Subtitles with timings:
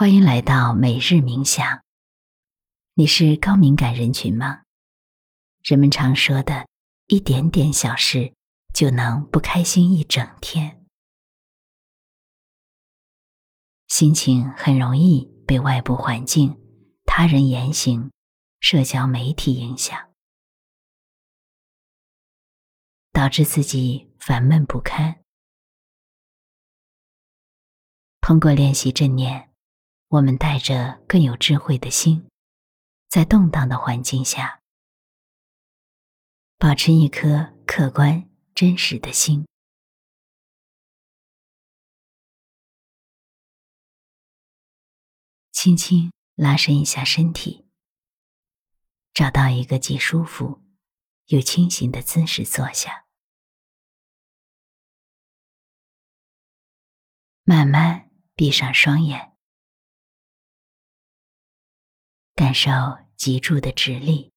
[0.00, 1.84] 欢迎来到每日冥想。
[2.94, 4.62] 你是高敏感人群吗？
[5.62, 6.66] 人们常说的
[7.08, 8.32] 一点点小事
[8.72, 10.86] 就能不开心一整天，
[13.88, 16.58] 心情很容易被外部环境、
[17.04, 18.10] 他人言行、
[18.58, 20.14] 社交媒体影响，
[23.12, 25.22] 导致自己烦闷不堪。
[28.22, 29.49] 通过练习正念。
[30.10, 32.28] 我们带着更有智慧的心，
[33.08, 34.60] 在动荡的环境下，
[36.58, 39.46] 保持一颗客观真实的心。
[45.52, 47.68] 轻轻拉伸一下身体，
[49.14, 50.60] 找到一个既舒服
[51.26, 53.06] 又清醒的姿势坐下，
[57.44, 59.30] 慢慢闭上双眼。
[62.40, 62.70] 感受
[63.18, 64.32] 脊柱的直立，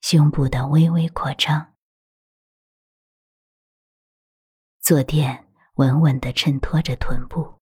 [0.00, 1.76] 胸部的微微扩张，
[4.78, 7.60] 坐垫稳稳的衬托着臀部，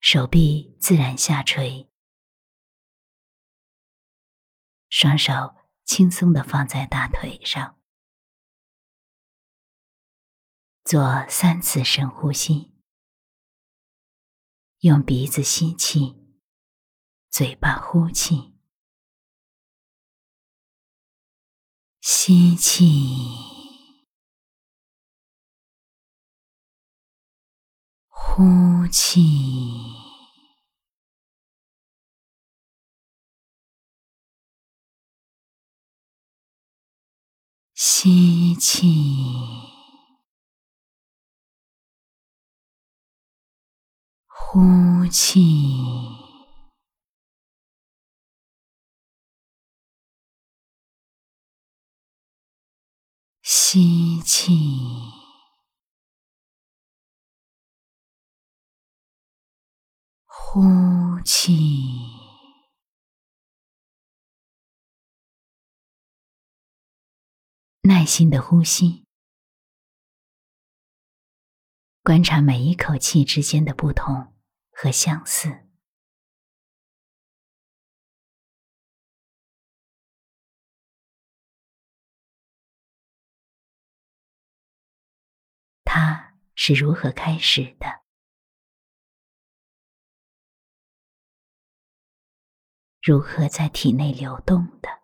[0.00, 1.88] 手臂自然下垂，
[4.88, 5.54] 双手
[5.84, 7.80] 轻松的放在大腿上，
[10.82, 12.79] 做三次深呼吸。
[14.80, 16.16] 用鼻子吸气，
[17.28, 18.54] 嘴巴呼气，
[22.00, 22.86] 吸气，
[28.08, 29.20] 呼气，
[37.74, 39.19] 吸气。
[44.52, 45.40] 呼气，
[53.42, 54.50] 吸气，
[60.26, 61.52] 呼气，
[67.82, 69.04] 耐心的呼吸。
[72.02, 74.34] 观察每一口气之间的不同。
[74.82, 75.68] 和相似，
[85.84, 88.06] 它是如何开始的？
[93.02, 95.02] 如何在体内流动的？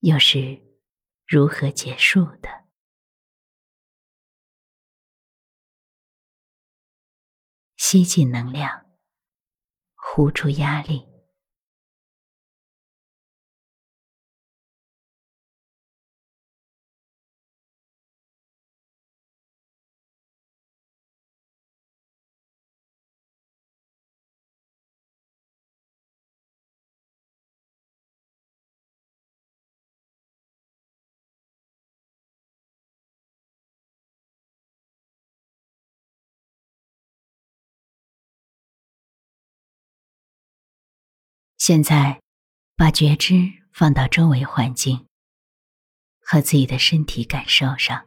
[0.00, 0.60] 又是
[1.28, 2.63] 如何结束的？
[7.94, 8.86] 吸进能量，
[9.94, 11.13] 呼出压力。
[41.66, 42.22] 现在，
[42.76, 45.08] 把觉知放到周围环境
[46.20, 48.06] 和自己的身体感受上。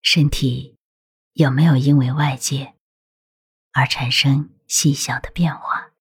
[0.00, 0.78] 身体
[1.34, 2.74] 有没有因为外界
[3.72, 5.92] 而产生细小的变化？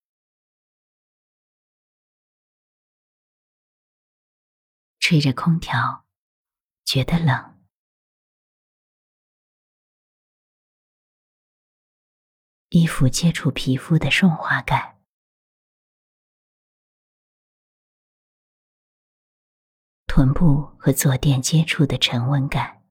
[4.97, 6.05] 吹着空调，
[6.85, 7.54] 觉得冷。
[12.75, 15.01] 衣服接触皮肤的顺滑感，
[20.07, 22.83] 臀部和坐垫接触的沉稳感，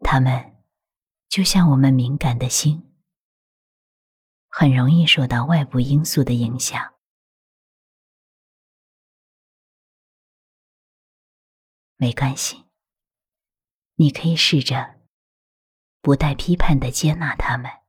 [0.00, 0.62] 它们
[1.30, 2.94] 就像我们敏感的心，
[4.50, 6.92] 很容易受到外部因素的影响。
[11.96, 12.63] 没关系。
[13.96, 14.96] 你可以试着
[16.00, 17.83] 不带批判地接纳他们。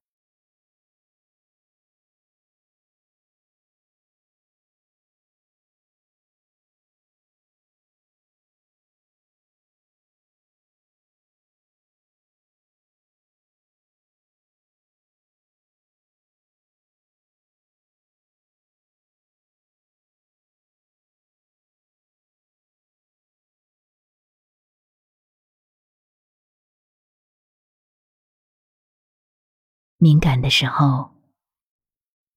[30.06, 31.16] 敏感的时候，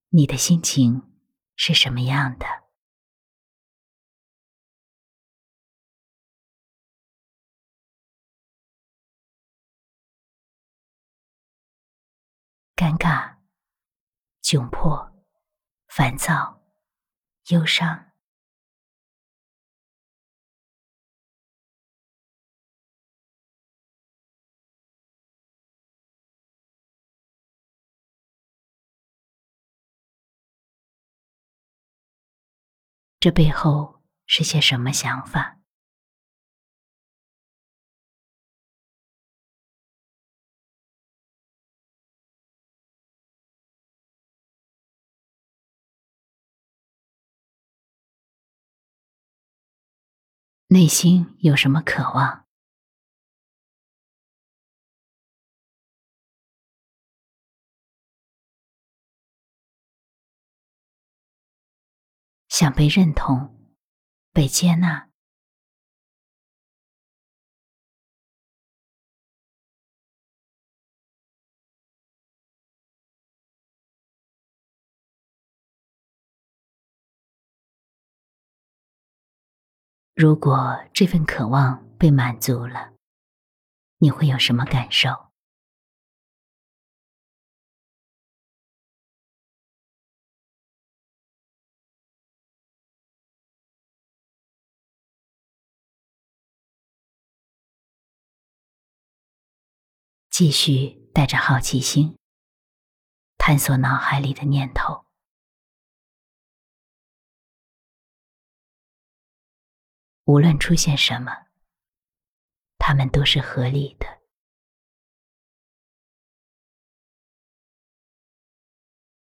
[0.09, 1.03] 你的心情
[1.55, 2.47] 是什么样的？
[12.75, 13.37] 尴尬、
[14.43, 15.13] 窘迫、
[15.89, 16.63] 烦躁、
[17.49, 18.08] 忧伤。
[33.21, 35.59] 这背后是些什么想法？
[50.69, 52.48] 内心有什么渴望？
[62.61, 63.57] 想被认同、
[64.33, 65.11] 被接纳。
[80.17, 82.93] 如果这份渴望被满足了，
[83.99, 85.28] 你会有什么感受？
[100.39, 102.17] 继续带着好奇心，
[103.39, 105.05] 探索脑海里的念头。
[110.27, 111.49] 无论出现什么，
[112.79, 114.23] 它们都是合理的，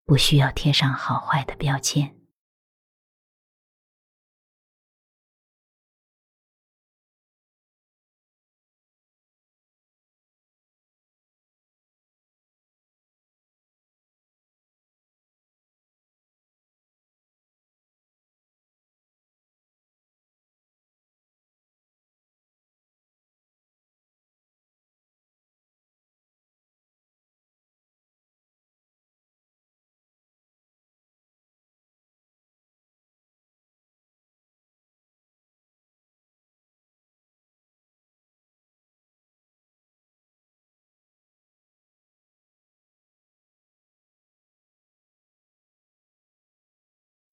[0.05, 2.22] 不需要贴上好坏的标签。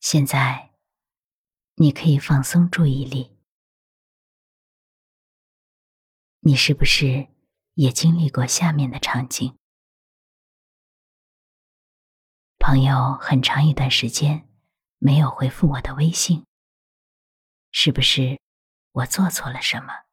[0.01, 0.73] 现在，
[1.75, 3.37] 你可以放松注意力。
[6.41, 7.29] 你是不是
[7.75, 9.55] 也经历过下面的场景？
[12.59, 14.49] 朋友很长一段时间
[14.97, 16.47] 没有回复我的微信，
[17.71, 18.41] 是不是
[18.93, 20.07] 我做错了什么，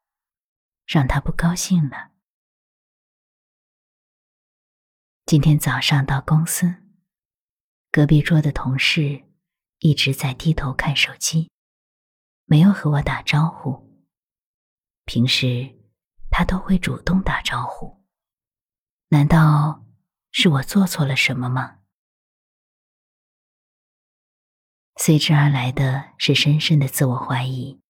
[0.84, 2.10] 让他不高兴了？
[5.24, 6.74] 今天早上到公司，
[7.90, 9.24] 隔壁桌的同事。
[9.80, 11.50] 一直在低头看手机，
[12.44, 13.88] 没有和我打招呼。
[15.04, 15.76] 平时
[16.30, 18.04] 他都会主动打招呼，
[19.08, 19.86] 难道
[20.30, 21.78] 是我做错了什么吗？
[24.96, 27.80] 随之而来的是深深的自我怀疑。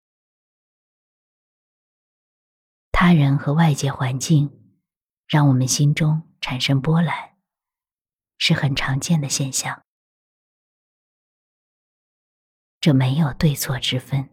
[2.92, 4.76] 他人和外界环境
[5.26, 7.36] 让我们心中产生波澜，
[8.36, 9.82] 是很常见的现象。
[12.88, 14.30] 这没有对错之分，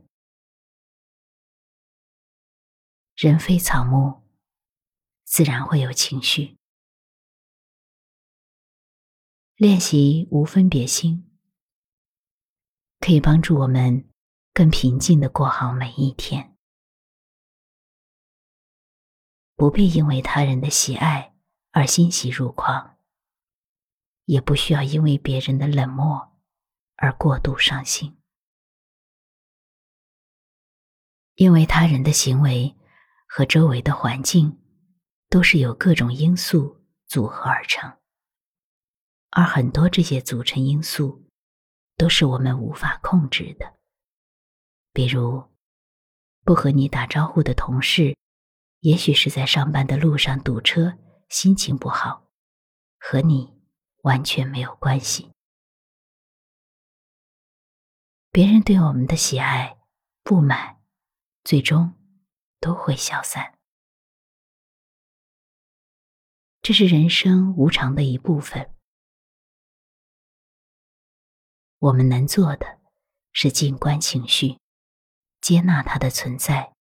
[3.13, 4.23] 人非草木，
[5.25, 6.57] 自然会有情绪。
[9.57, 11.37] 练习无分别心，
[13.01, 14.09] 可以帮助我们
[14.53, 16.55] 更平静的过好每一天，
[19.57, 21.35] 不必因为他人的喜爱
[21.71, 22.97] 而欣喜若狂，
[24.23, 26.39] 也不需要因为别人的冷漠
[26.95, 28.17] 而过度伤心。
[31.35, 32.75] 因为他人的行为
[33.27, 34.57] 和周围的环境
[35.29, 37.97] 都是由各种因素组合而成，
[39.31, 41.29] 而很多这些组成因素
[41.97, 43.75] 都是我们无法控制的。
[44.93, 45.43] 比如，
[46.45, 48.15] 不和你打招呼的同事，
[48.79, 52.29] 也许是在上班的路上堵车，心情不好，
[52.97, 53.53] 和你
[54.03, 55.31] 完全没有关系。
[58.31, 59.77] 别人对我们的喜爱、
[60.23, 60.77] 不满。
[61.45, 61.93] 最终
[62.59, 63.57] 都会消散。
[66.61, 68.75] 这是人生无常的一部分。
[71.77, 72.81] 我们能做的
[73.31, 74.59] 是静观情绪，
[75.39, 76.73] 接纳它的存在，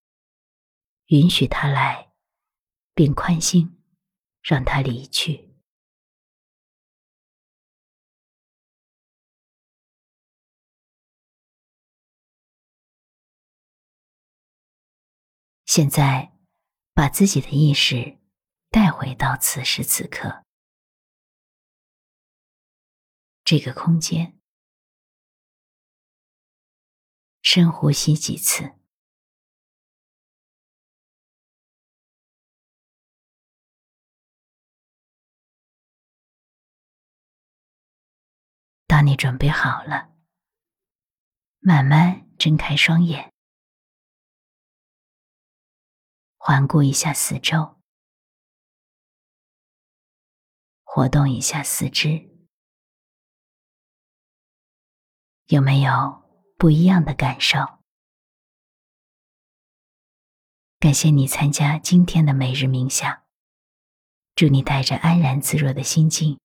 [1.09, 2.14] 允许它来，
[2.94, 3.83] 并宽心，
[4.42, 5.53] 让它离去。
[15.76, 16.33] 现在，
[16.93, 18.21] 把自己的意识
[18.71, 20.45] 带回到此时此刻
[23.43, 24.38] 这个空间，
[27.43, 28.78] 深呼吸几次。
[38.87, 40.14] 当你准备好了，
[41.59, 43.34] 慢慢睁开双眼。
[46.47, 47.81] 环顾一下四周，
[50.83, 52.29] 活动一下四肢，
[55.47, 56.23] 有没有
[56.59, 57.61] 不一样的感受？
[60.79, 63.23] 感谢你参加今天的每日冥想，
[64.35, 66.39] 祝你带着安然自若的心境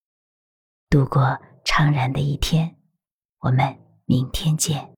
[0.89, 2.79] 度过怅然的一天。
[3.39, 4.95] 我们明天见。